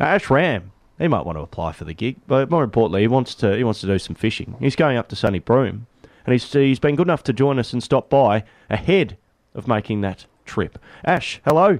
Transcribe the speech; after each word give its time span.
Ash 0.00 0.30
Ramm, 0.30 0.72
he 0.98 1.08
might 1.08 1.26
want 1.26 1.36
to 1.36 1.42
apply 1.42 1.72
for 1.72 1.84
the 1.84 1.92
gig, 1.92 2.16
but 2.26 2.50
more 2.50 2.64
importantly, 2.64 3.02
he 3.02 3.08
wants 3.08 3.34
to 3.36 3.56
he 3.56 3.64
wants 3.64 3.80
to 3.80 3.86
do 3.86 3.98
some 3.98 4.14
fishing. 4.14 4.56
He's 4.58 4.76
going 4.76 4.96
up 4.96 5.08
to 5.08 5.16
Sunny 5.16 5.38
Broome, 5.38 5.86
and 6.24 6.32
he's 6.32 6.50
he's 6.52 6.78
been 6.78 6.96
good 6.96 7.06
enough 7.06 7.22
to 7.24 7.32
join 7.32 7.58
us 7.58 7.72
and 7.72 7.82
stop 7.82 8.08
by 8.08 8.44
ahead 8.68 9.16
of 9.54 9.68
making 9.68 10.00
that 10.00 10.26
trip. 10.44 10.78
Ash, 11.04 11.40
hello. 11.44 11.78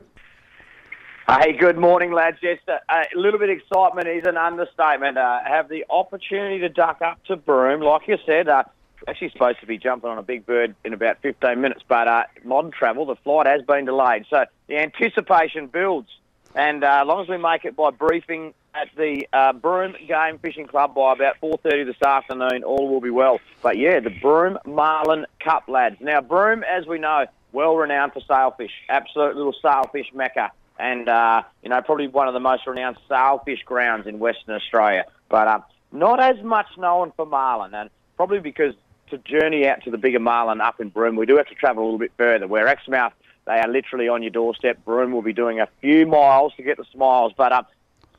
Hey, 1.28 1.52
good 1.52 1.78
morning, 1.78 2.12
lads. 2.12 2.38
Uh, 2.42 2.72
a 2.90 3.06
little 3.14 3.38
bit 3.38 3.50
of 3.50 3.58
excitement 3.58 4.08
is 4.08 4.26
an 4.26 4.36
understatement. 4.36 5.16
Uh, 5.16 5.38
have 5.44 5.68
the 5.68 5.84
opportunity 5.88 6.58
to 6.58 6.68
duck 6.68 7.00
up 7.02 7.22
to 7.24 7.36
Broome, 7.36 7.82
like 7.82 8.08
you 8.08 8.18
said. 8.26 8.48
Uh, 8.48 8.64
actually 9.06 9.30
supposed 9.30 9.60
to 9.60 9.66
be 9.66 9.78
jumping 9.78 10.10
on 10.10 10.18
a 10.18 10.22
big 10.22 10.44
bird 10.44 10.74
in 10.84 10.92
about 10.92 11.22
15 11.22 11.60
minutes, 11.60 11.82
but 11.86 12.08
uh, 12.08 12.24
modern 12.44 12.70
travel, 12.70 13.06
the 13.06 13.16
flight 13.16 13.46
has 13.46 13.62
been 13.62 13.84
delayed. 13.84 14.26
So 14.28 14.44
the 14.66 14.78
anticipation 14.78 15.68
builds. 15.68 16.08
And 16.54 16.82
uh, 16.82 17.00
as 17.02 17.06
long 17.06 17.22
as 17.22 17.28
we 17.28 17.36
make 17.36 17.64
it 17.64 17.76
by 17.76 17.90
briefing 17.90 18.54
at 18.74 18.88
the 18.96 19.26
uh, 19.32 19.52
Game 19.52 20.38
Fishing 20.38 20.66
Club 20.66 20.94
by 20.94 21.12
about 21.12 21.36
4.30 21.42 21.86
this 21.86 22.02
afternoon, 22.02 22.64
all 22.64 22.88
will 22.88 23.00
be 23.00 23.10
well. 23.10 23.40
But 23.62 23.78
yeah, 23.78 24.00
the 24.00 24.10
Broome 24.10 24.58
Marlin 24.64 25.26
Cup, 25.40 25.68
lads. 25.68 25.96
Now, 26.00 26.20
Broome, 26.20 26.64
as 26.64 26.86
we 26.86 26.98
know, 26.98 27.26
well 27.52 27.76
renowned 27.76 28.12
for 28.12 28.20
sailfish, 28.20 28.72
absolute 28.88 29.36
little 29.36 29.54
sailfish 29.62 30.06
mecca. 30.14 30.50
And, 30.78 31.08
uh, 31.08 31.42
you 31.62 31.68
know, 31.68 31.80
probably 31.82 32.08
one 32.08 32.26
of 32.26 32.34
the 32.34 32.40
most 32.40 32.66
renowned 32.66 32.96
sailfish 33.08 33.62
grounds 33.64 34.06
in 34.06 34.18
Western 34.18 34.54
Australia. 34.54 35.04
But 35.28 35.46
uh, 35.46 35.60
not 35.92 36.20
as 36.20 36.42
much 36.42 36.66
known 36.78 37.12
for 37.16 37.26
marlin, 37.26 37.74
and 37.74 37.90
probably 38.16 38.40
because 38.40 38.74
to 39.10 39.18
journey 39.18 39.66
out 39.66 39.82
to 39.84 39.90
the 39.90 39.98
bigger 39.98 40.20
marlin 40.20 40.60
up 40.60 40.80
in 40.80 40.88
Broome, 40.88 41.16
we 41.16 41.26
do 41.26 41.36
have 41.36 41.48
to 41.48 41.54
travel 41.54 41.82
a 41.82 41.84
little 41.84 41.98
bit 41.98 42.12
further. 42.16 42.46
Where 42.46 42.66
Exmouth, 42.68 43.12
they 43.50 43.58
are 43.58 43.68
literally 43.68 44.06
on 44.06 44.22
your 44.22 44.30
doorstep. 44.30 44.84
Broome 44.84 45.10
will 45.10 45.22
be 45.22 45.32
doing 45.32 45.58
a 45.58 45.66
few 45.80 46.06
miles 46.06 46.52
to 46.56 46.62
get 46.62 46.76
the 46.76 46.84
smiles, 46.92 47.32
but 47.36 47.50
uh, 47.50 47.62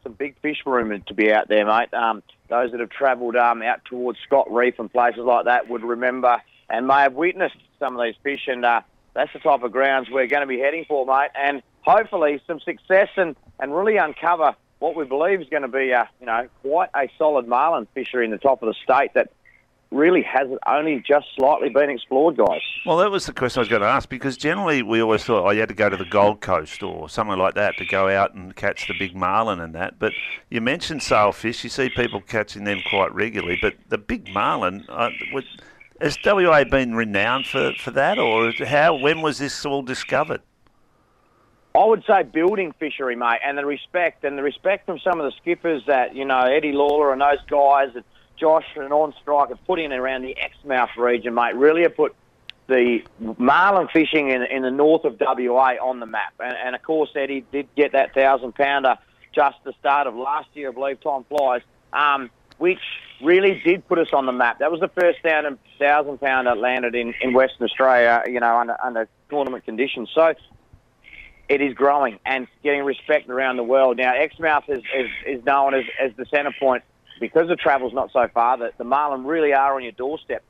some 0.03 0.11
big 0.11 0.35
fish 0.41 0.57
rumoured 0.65 1.07
to 1.07 1.13
be 1.13 1.31
out 1.31 1.47
there, 1.47 1.65
mate. 1.65 1.93
Um, 1.93 2.21
those 2.49 2.71
that 2.71 2.81
have 2.81 2.89
travelled 2.89 3.37
um, 3.37 3.61
out 3.61 3.85
towards 3.85 4.19
Scott 4.27 4.51
Reef 4.51 4.77
and 4.77 4.91
places 4.91 5.21
like 5.23 5.45
that 5.45 5.69
would 5.69 5.83
remember 5.83 6.41
and 6.69 6.85
may 6.85 7.03
have 7.03 7.13
witnessed 7.13 7.55
some 7.79 7.97
of 7.97 8.03
these 8.03 8.15
fish, 8.21 8.41
and 8.47 8.65
uh, 8.65 8.81
that's 9.13 9.31
the 9.31 9.39
type 9.39 9.63
of 9.63 9.71
grounds 9.71 10.09
we're 10.11 10.27
going 10.27 10.41
to 10.41 10.47
be 10.47 10.59
heading 10.59 10.83
for, 10.85 11.05
mate. 11.05 11.31
And 11.33 11.63
hopefully 11.79 12.41
some 12.45 12.59
success 12.59 13.07
and, 13.15 13.37
and 13.57 13.73
really 13.73 13.95
uncover 13.95 14.53
what 14.79 14.97
we 14.97 15.05
believe 15.05 15.39
is 15.39 15.47
going 15.47 15.61
to 15.61 15.69
be, 15.69 15.91
a, 15.91 16.09
you 16.19 16.25
know, 16.25 16.49
quite 16.61 16.89
a 16.93 17.09
solid 17.17 17.47
marlin 17.47 17.87
fishery 17.93 18.25
in 18.25 18.31
the 18.31 18.37
top 18.37 18.61
of 18.63 18.67
the 18.67 18.75
state 18.83 19.13
that 19.13 19.31
really 19.91 20.23
hasn't 20.23 20.59
only 20.67 21.03
just 21.05 21.27
slightly 21.35 21.69
been 21.69 21.89
explored, 21.89 22.37
guys. 22.37 22.61
Well, 22.85 22.97
that 22.97 23.11
was 23.11 23.25
the 23.25 23.33
question 23.33 23.59
I 23.59 23.61
was 23.61 23.69
going 23.69 23.81
to 23.81 23.87
ask 23.87 24.09
because 24.09 24.37
generally 24.37 24.81
we 24.81 25.01
always 25.01 25.23
thought, 25.23 25.45
oh, 25.45 25.51
you 25.51 25.59
had 25.59 25.69
to 25.69 25.75
go 25.75 25.89
to 25.89 25.97
the 25.97 26.05
Gold 26.05 26.41
Coast 26.41 26.81
or 26.81 27.09
somewhere 27.09 27.37
like 27.37 27.55
that 27.55 27.77
to 27.77 27.85
go 27.85 28.07
out 28.07 28.33
and 28.33 28.55
catch 28.55 28.87
the 28.87 28.93
big 28.97 29.15
marlin 29.15 29.59
and 29.59 29.75
that. 29.75 29.99
But 29.99 30.13
you 30.49 30.61
mentioned 30.61 31.03
sailfish, 31.03 31.63
you 31.63 31.69
see 31.69 31.89
people 31.89 32.21
catching 32.21 32.63
them 32.63 32.79
quite 32.89 33.13
regularly, 33.13 33.59
but 33.61 33.75
the 33.89 33.97
big 33.97 34.33
marlin, 34.33 34.85
uh, 34.89 35.09
has 35.99 36.17
WA 36.25 36.63
been 36.63 36.95
renowned 36.95 37.45
for, 37.45 37.73
for 37.73 37.91
that 37.91 38.17
or 38.17 38.51
how? 38.65 38.95
When 38.95 39.21
was 39.21 39.37
this 39.37 39.65
all 39.65 39.83
discovered? 39.83 40.41
I 41.73 41.85
would 41.85 42.03
say 42.05 42.23
building 42.23 42.73
fishery, 42.79 43.15
mate, 43.15 43.39
and 43.45 43.57
the 43.57 43.65
respect 43.65 44.25
and 44.25 44.37
the 44.37 44.43
respect 44.43 44.85
from 44.85 44.99
some 44.99 45.21
of 45.21 45.25
the 45.25 45.31
skippers 45.41 45.83
that 45.87 46.15
you 46.15 46.25
know 46.25 46.41
Eddie 46.41 46.73
Lawler 46.73 47.13
and 47.13 47.21
those 47.21 47.39
guys 47.49 47.93
that 47.93 48.03
Josh 48.37 48.65
and 48.75 48.91
on 48.91 49.13
strike 49.21 49.49
have 49.49 49.65
put 49.65 49.79
in 49.79 49.93
around 49.93 50.23
the 50.23 50.35
Exmouth 50.37 50.97
region, 50.97 51.33
mate. 51.33 51.55
Really 51.55 51.83
have 51.83 51.95
put 51.95 52.15
the 52.67 52.99
marlin 53.37 53.87
fishing 53.91 54.29
in, 54.29 54.43
in 54.43 54.63
the 54.63 54.71
north 54.71 55.05
of 55.05 55.17
WA 55.19 55.75
on 55.81 55.99
the 55.99 56.05
map. 56.05 56.33
And, 56.39 56.55
and 56.55 56.75
of 56.75 56.81
course, 56.81 57.11
Eddie 57.15 57.45
did 57.51 57.67
get 57.75 57.93
that 57.93 58.13
thousand 58.13 58.53
pounder 58.55 58.97
just 59.33 59.57
the 59.63 59.73
start 59.79 60.07
of 60.07 60.15
last 60.15 60.49
year, 60.53 60.69
I 60.69 60.71
believe. 60.73 61.01
Time 61.01 61.23
flies, 61.25 61.61
um, 61.93 62.29
which 62.57 62.81
really 63.21 63.61
did 63.63 63.87
put 63.87 63.99
us 63.99 64.09
on 64.13 64.25
the 64.25 64.31
map. 64.31 64.59
That 64.59 64.71
was 64.71 64.79
the 64.79 64.89
first 64.89 65.19
thousand 65.21 66.19
pounder 66.19 66.55
landed 66.55 66.95
in, 66.95 67.13
in 67.21 67.33
Western 67.33 67.65
Australia, 67.65 68.23
you 68.27 68.39
know, 68.39 68.57
under, 68.57 68.75
under 68.83 69.07
tournament 69.29 69.65
conditions. 69.65 70.09
So 70.13 70.33
it 71.51 71.59
is 71.59 71.73
growing 71.73 72.17
and 72.25 72.47
getting 72.63 72.83
respect 72.83 73.29
around 73.29 73.57
the 73.57 73.63
world. 73.63 73.97
Now, 73.97 74.13
Exmouth 74.15 74.69
is, 74.69 74.81
is, 74.95 75.09
is 75.27 75.45
known 75.45 75.73
as, 75.73 75.83
as 75.99 76.11
the 76.15 76.25
centre 76.33 76.55
point 76.57 76.81
because 77.19 77.49
the 77.49 77.57
travel's 77.57 77.93
not 77.93 78.09
so 78.13 78.25
far, 78.33 78.57
that 78.59 78.77
the 78.77 78.85
marlin 78.85 79.25
really 79.25 79.51
are 79.53 79.75
on 79.75 79.83
your 79.83 79.91
doorstep. 79.91 80.43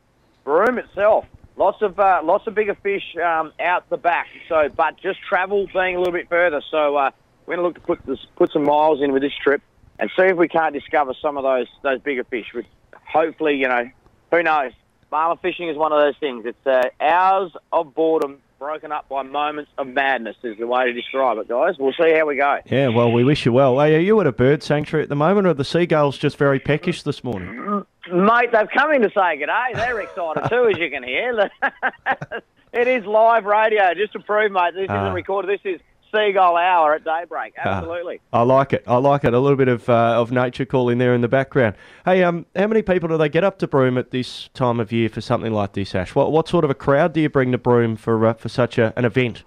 Broome 0.44 0.78
itself, 0.78 1.26
lots 1.58 1.82
of 1.82 2.00
uh, 2.00 2.22
lots 2.24 2.46
of 2.46 2.54
bigger 2.54 2.76
fish 2.76 3.04
um, 3.18 3.52
out 3.60 3.90
the 3.90 3.98
back. 3.98 4.28
So, 4.48 4.70
but 4.70 4.98
just 5.02 5.20
travel 5.28 5.68
being 5.74 5.96
a 5.96 6.00
little 6.00 6.14
bit 6.14 6.30
further. 6.30 6.62
So 6.70 6.96
uh, 6.96 7.10
we're 7.48 7.56
going 7.56 7.64
to 7.64 7.68
look 7.68 7.76
to 7.76 7.82
put 7.82 8.06
this, 8.06 8.20
put 8.36 8.52
some 8.52 8.64
miles 8.64 9.02
in 9.02 9.12
with 9.12 9.24
this 9.24 9.34
trip 9.44 9.62
and 9.98 10.10
see 10.16 10.26
if 10.26 10.38
we 10.38 10.48
can't 10.48 10.74
discover 10.74 11.16
some 11.20 11.36
of 11.36 11.44
those 11.44 11.68
those 11.82 12.00
bigger 12.02 12.24
fish. 12.26 12.46
With 12.54 12.66
hopefully, 13.12 13.56
you 13.56 13.68
know, 13.68 13.90
who 14.30 14.44
knows? 14.44 14.72
Marlin 15.12 15.40
fishing 15.42 15.68
is 15.68 15.78
one 15.78 15.92
of 15.92 16.00
those 16.00 16.18
things. 16.20 16.46
It's 16.46 16.68
uh, 16.68 16.90
hours 17.04 17.52
of 17.74 17.96
boredom 17.96 18.38
broken 18.62 18.92
up 18.92 19.10
by 19.10 19.24
moments 19.24 19.72
of 19.80 19.88
madness 19.88 20.36
is 20.44 20.56
the 20.60 20.68
way 20.68 20.86
to 20.86 20.94
describe 20.94 21.40
it, 21.40 21.48
guys. 21.48 21.74
We'll 21.80 21.94
see 21.94 22.14
how 22.16 22.28
we 22.28 22.36
go. 22.36 22.60
Yeah, 22.68 22.90
well, 22.90 23.12
we 23.12 23.24
wish 23.24 23.44
you 23.44 23.52
well. 23.52 23.80
Hey, 23.80 23.96
are 23.96 24.00
you 24.00 24.22
at 24.22 24.28
a 24.28 24.32
bird 24.32 24.62
sanctuary 24.62 25.02
at 25.02 25.10
the 25.10 25.16
moment, 25.16 25.48
or 25.48 25.50
are 25.50 25.56
the 25.56 25.66
seagulls 25.66 26.16
just 26.16 26.38
very 26.38 26.60
peckish 26.60 27.02
this 27.02 27.24
morning? 27.24 27.84
Mate, 28.14 28.52
they've 28.52 28.70
come 28.72 28.94
in 28.94 29.02
to 29.02 29.10
say 29.10 29.38
good 29.38 29.48
day. 29.48 29.72
They're 29.74 30.02
excited 30.02 30.48
too, 30.48 30.70
as 30.70 30.78
you 30.78 30.92
can 30.92 31.02
hear. 31.02 31.50
it 32.72 32.88
is 32.88 33.04
live 33.08 33.46
radio, 33.46 33.96
just 33.96 34.14
to 34.14 34.20
prove, 34.20 34.52
mate, 34.52 34.76
this 34.76 34.84
isn't 34.84 34.96
ah. 34.96 35.12
recorded. 35.12 35.60
This 35.60 35.74
is 35.74 35.82
seagull 36.12 36.58
hour 36.58 36.94
at 36.94 37.04
daybreak. 37.04 37.54
Ah, 37.58 37.78
Absolutely. 37.78 38.22
I 38.34 38.42
like 38.44 38.74
it. 38.74 38.84
I 38.88 38.98
like 38.98 39.24
it. 39.24 39.34
A 39.34 39.40
little 39.40 39.58
bit 39.58 39.68
of 39.68 39.90
uh, 39.90 40.20
of 40.20 40.32
nature 40.32 40.66
calling 40.66 40.98
there 40.98 41.14
in 41.14 41.22
the 41.22 41.28
background. 41.28 41.76
Hey, 42.06 42.24
um, 42.24 42.46
how 42.56 42.68
many 42.68 42.82
people 42.82 43.10
do 43.10 43.18
they 43.18 43.30
get 43.30 43.44
up 43.44 43.60
to 43.60 43.68
Broome 43.68 43.98
at 43.98 44.12
this 44.12 44.50
time 44.54 44.80
of 44.80 44.92
year 44.92 45.10
for 45.10 45.22
something 45.22 45.54
like 45.54 45.74
this, 45.74 45.96
Ash? 45.96 46.16
What 46.16 46.32
what 46.32 46.48
sort 46.48 46.64
of 46.64 46.70
a 46.70 46.76
crowd 46.76 47.14
do 47.14 47.22
you 47.22 47.30
bring 47.30 47.52
to 47.52 47.58
Broome 47.58 47.96
for 47.96 48.26
uh, 48.26 48.34
for 48.34 48.50
such 48.50 48.78
a, 48.78 48.94
an 48.98 49.06
event? 49.06 49.44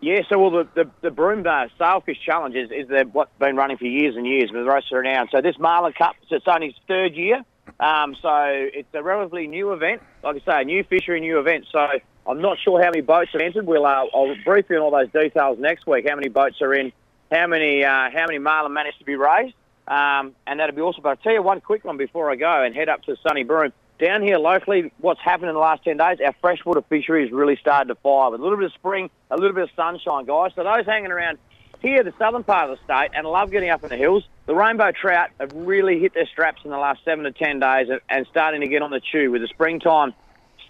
Yeah, 0.00 0.20
so 0.28 0.38
well, 0.38 0.50
the 0.50 0.68
the, 0.74 0.90
the 1.02 1.10
Broome 1.10 1.46
uh, 1.46 1.66
Sailfish 1.78 2.18
Challenge 2.24 2.56
is, 2.56 2.70
is 2.70 2.88
the, 2.88 3.08
what's 3.12 3.30
been 3.38 3.56
running 3.56 3.76
for 3.76 3.84
years 3.84 4.16
and 4.16 4.26
years, 4.26 4.50
but 4.52 4.64
the 4.64 4.70
are 4.70 4.98
renowned. 4.98 5.28
So 5.30 5.40
this 5.40 5.58
Marlin 5.58 5.92
Cup, 5.92 6.16
it's 6.30 6.46
only 6.48 6.68
its 6.68 6.78
third 6.88 7.14
year. 7.14 7.42
Um, 7.78 8.16
so 8.20 8.30
it's 8.44 8.88
a 8.94 9.02
relatively 9.02 9.46
new 9.46 9.72
event. 9.72 10.02
Like 10.22 10.36
I 10.36 10.52
say, 10.52 10.62
a 10.62 10.64
new 10.64 10.84
fishery, 10.84 11.20
new 11.20 11.38
event. 11.38 11.66
So 11.70 11.86
I'm 12.30 12.40
not 12.40 12.58
sure 12.60 12.80
how 12.80 12.90
many 12.90 13.00
boats 13.00 13.32
have 13.32 13.40
entered. 13.40 13.66
We'll 13.66 13.84
uh, 13.84 14.06
I'll 14.14 14.36
brief 14.44 14.66
you 14.70 14.76
on 14.76 14.82
all 14.82 14.90
those 14.92 15.10
details 15.10 15.58
next 15.58 15.84
week. 15.84 16.08
How 16.08 16.14
many 16.14 16.28
boats 16.28 16.62
are 16.62 16.72
in? 16.72 16.92
How 17.32 17.48
many 17.48 17.84
uh, 17.84 18.10
how 18.12 18.26
many 18.26 18.38
marlin 18.38 18.72
managed 18.72 19.00
to 19.00 19.04
be 19.04 19.16
raised? 19.16 19.54
Um, 19.88 20.36
and 20.46 20.60
that'll 20.60 20.76
be 20.76 20.80
awesome. 20.80 21.02
But 21.02 21.10
I'll 21.10 21.16
tell 21.16 21.32
you 21.32 21.42
one 21.42 21.60
quick 21.60 21.84
one 21.84 21.96
before 21.96 22.30
I 22.30 22.36
go 22.36 22.62
and 22.62 22.72
head 22.72 22.88
up 22.88 23.02
to 23.02 23.16
Sunny 23.26 23.42
Broome. 23.42 23.72
Down 23.98 24.22
here 24.22 24.38
locally, 24.38 24.92
what's 24.98 25.20
happened 25.20 25.48
in 25.48 25.54
the 25.54 25.60
last 25.60 25.84
10 25.84 25.98
days, 25.98 26.18
our 26.24 26.34
freshwater 26.40 26.80
fishery 26.82 27.22
has 27.24 27.32
really 27.32 27.56
started 27.56 27.88
to 27.88 27.96
fire 27.96 28.30
with 28.30 28.40
a 28.40 28.42
little 28.42 28.56
bit 28.56 28.66
of 28.66 28.72
spring, 28.72 29.10
a 29.30 29.36
little 29.36 29.52
bit 29.52 29.64
of 29.64 29.70
sunshine, 29.76 30.24
guys. 30.24 30.52
So 30.54 30.64
those 30.64 30.86
hanging 30.86 31.10
around 31.10 31.36
here, 31.82 32.02
the 32.02 32.14
southern 32.18 32.44
part 32.44 32.70
of 32.70 32.78
the 32.78 32.84
state, 32.84 33.10
and 33.12 33.26
love 33.26 33.50
getting 33.50 33.68
up 33.68 33.82
in 33.82 33.90
the 33.90 33.96
hills, 33.96 34.24
the 34.46 34.54
rainbow 34.54 34.92
trout 34.92 35.30
have 35.38 35.52
really 35.52 35.98
hit 35.98 36.14
their 36.14 36.26
straps 36.26 36.62
in 36.64 36.70
the 36.70 36.78
last 36.78 37.04
seven 37.04 37.24
to 37.24 37.32
10 37.32 37.58
days 37.58 37.88
and 38.08 38.26
starting 38.30 38.62
to 38.62 38.68
get 38.68 38.80
on 38.80 38.90
the 38.90 39.00
chew 39.00 39.30
with 39.32 39.42
the 39.42 39.48
springtime 39.48 40.14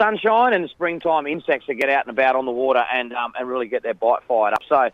sunshine 0.01 0.53
and 0.55 0.69
springtime 0.71 1.27
insects 1.27 1.67
that 1.67 1.75
get 1.75 1.91
out 1.91 2.07
and 2.07 2.17
about 2.17 2.37
on 2.37 2.47
the 2.47 2.53
water 2.53 2.85
and 2.93 3.13
um, 3.13 3.33
and 3.39 3.49
really 3.49 3.69
get 3.69 3.83
their 3.83 3.95
bite 3.95 4.23
fired 4.27 4.55
up. 4.55 4.63
So 4.69 4.91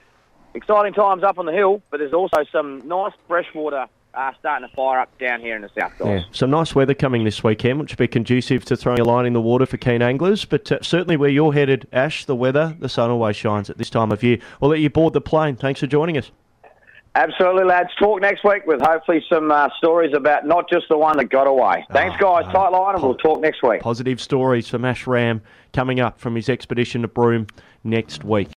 exciting 0.55 0.95
times 0.95 1.23
up 1.23 1.39
on 1.39 1.47
the 1.47 1.53
hill, 1.53 1.83
but 1.91 1.99
there's 1.99 2.13
also 2.13 2.45
some 2.51 2.87
nice 2.89 3.13
freshwater 3.29 3.87
uh, 4.15 4.33
starting 4.39 4.67
to 4.67 4.75
fire 4.75 4.99
up 4.99 5.17
down 5.19 5.41
here 5.41 5.55
in 5.55 5.63
the 5.63 5.71
south, 5.79 5.93
guys. 5.99 6.09
Yeah, 6.09 6.21
some 6.33 6.51
nice 6.51 6.75
weather 6.75 6.95
coming 6.95 7.25
this 7.25 7.45
weekend, 7.45 7.79
which 7.79 7.93
will 7.93 7.99
be 7.99 8.09
conducive 8.09 8.65
to 8.65 8.77
throwing 8.77 8.99
a 8.99 9.05
line 9.05 9.27
in 9.27 9.35
the 9.35 9.41
water 9.41 9.67
for 9.67 9.77
keen 9.77 10.03
anglers. 10.03 10.45
But 10.45 10.73
uh, 10.73 10.79
certainly 10.83 11.17
where 11.17 11.29
you're 11.29 11.53
headed, 11.53 11.87
Ash, 11.93 12.25
the 12.25 12.35
weather, 12.35 12.75
the 12.79 12.89
sun 12.89 13.11
always 13.11 13.37
shines 13.37 13.69
at 13.69 13.79
this 13.79 13.91
time 13.91 14.11
of 14.11 14.23
year. 14.23 14.39
We'll 14.61 14.71
let 14.71 14.81
you 14.81 14.91
board 14.91 15.13
the 15.13 15.21
plane. 15.21 15.57
Thanks 15.57 15.81
for 15.81 15.87
joining 15.87 16.17
us. 16.17 16.31
Absolutely, 17.17 17.65
lads. 17.65 17.89
Talk 17.99 18.21
next 18.21 18.45
week 18.45 18.67
with 18.67 18.83
hopefully 18.83 19.25
some 19.33 19.51
uh, 19.51 19.71
stories 19.79 20.13
about 20.15 20.47
not 20.47 20.69
just 20.69 20.87
the 20.91 20.99
one 20.99 21.17
that 21.17 21.31
got 21.31 21.47
away. 21.47 21.87
Thanks, 21.91 22.15
ah, 22.21 22.43
guys. 22.43 22.53
Tight 22.53 22.69
line, 22.69 22.95
and 22.95 23.03
we'll 23.03 23.15
talk 23.15 23.41
next 23.41 23.63
week. 23.63 23.81
Positive 23.81 24.21
stories 24.21 24.69
from 24.69 24.85
Ash 24.85 25.07
Ramm 25.07 25.41
coming 25.73 25.99
up 25.99 26.21
from 26.21 26.37
his 26.37 26.51
expedition 26.51 27.01
to 27.01 27.09
Broome 27.09 27.47
next 27.83 28.23
week. 28.23 28.49